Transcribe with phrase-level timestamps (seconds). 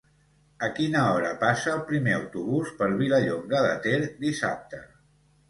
[0.67, 4.83] A quina hora passa el primer autobús per Vilallonga de Ter dissabte?